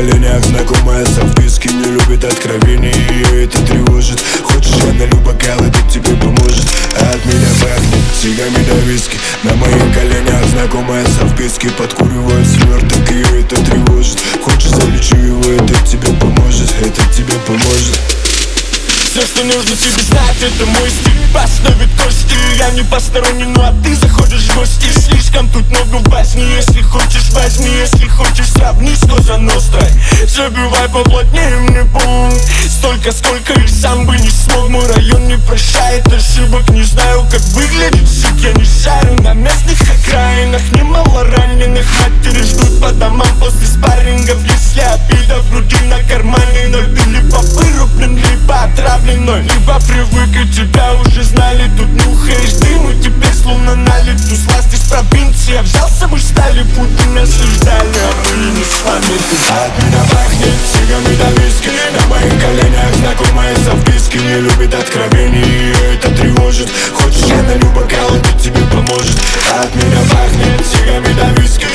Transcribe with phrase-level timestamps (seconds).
[0.00, 4.18] коленях знакомая со вписки Не любит откровений, ее это тревожит.
[4.42, 6.66] Хочешь, налью бокал, это тебе поможет.
[6.98, 9.18] А От меня пахнет сигами до виски.
[9.42, 14.18] На моих коленях знакомая со вписки Подкуривает сверток, ее это тревожит.
[14.42, 18.00] Хочешь, залечу его, это тебе поможет Это тебе поможет.
[19.10, 21.20] Все, что нужно тебе знать, это мой стиль.
[21.34, 24.86] Поставит кости, я не посторонний, ну а ты заходишь в гости.
[24.98, 28.48] Слишком тут много возни, если хочешь возьми Если хочешь
[30.40, 34.70] Забивай поплотнее мне пункт Столько, сколько и сам бы не смог.
[34.70, 36.66] Мой район не прощает ошибок.
[36.70, 40.62] Не знаю, как выглядит сик, я не шарю На местных окраинах.
[40.72, 44.42] Немало раненых Матери ждут по домам после спаррингов.
[44.44, 50.48] Если обида в груди на кармане Ноль ты либо вырублен, либо отравленной Либо привык и
[50.50, 51.70] тебя уже знали.
[51.76, 54.16] Тут нюхаешь дым и теперь словно налит.
[54.26, 55.60] Туз власть из провинции.
[55.60, 57.59] Взялся, мы стали Путин осуждали А
[67.50, 69.18] налью бокал, он тебе поможет.
[69.60, 71.66] От меня пахнет сигами до виски